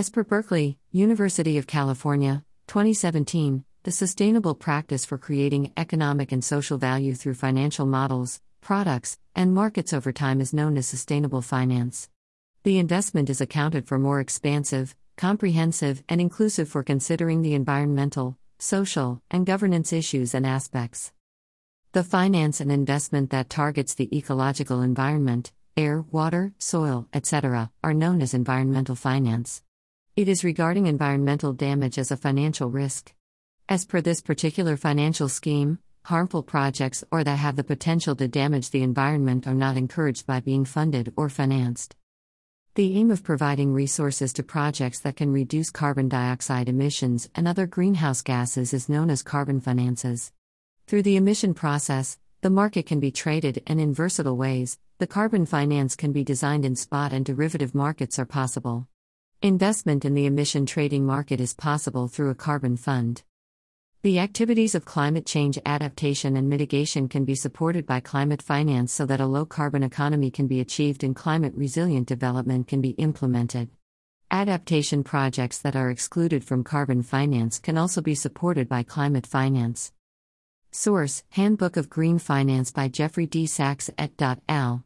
[0.00, 6.78] As per Berkeley, University of California, 2017, the sustainable practice for creating economic and social
[6.78, 12.08] value through financial models, products, and markets over time is known as sustainable finance.
[12.62, 19.20] The investment is accounted for more expansive, comprehensive, and inclusive for considering the environmental, social,
[19.30, 21.12] and governance issues and aspects.
[21.92, 28.22] The finance and investment that targets the ecological environment, air, water, soil, etc., are known
[28.22, 29.62] as environmental finance.
[30.16, 33.14] It is regarding environmental damage as a financial risk.
[33.68, 38.70] As per this particular financial scheme, harmful projects or that have the potential to damage
[38.70, 41.94] the environment are not encouraged by being funded or financed.
[42.74, 47.68] The aim of providing resources to projects that can reduce carbon dioxide emissions and other
[47.68, 50.32] greenhouse gases is known as carbon finances.
[50.88, 55.46] Through the emission process, the market can be traded, and in versatile ways, the carbon
[55.46, 58.88] finance can be designed in spot and derivative markets are possible.
[59.42, 63.22] Investment in the emission trading market is possible through a carbon fund.
[64.02, 69.06] The activities of climate change adaptation and mitigation can be supported by climate finance so
[69.06, 73.70] that a low carbon economy can be achieved and climate resilient development can be implemented.
[74.30, 79.90] Adaptation projects that are excluded from carbon finance can also be supported by climate finance.
[80.70, 83.46] Source Handbook of Green Finance by Jeffrey D.
[83.46, 84.12] Sachs et
[84.50, 84.84] al.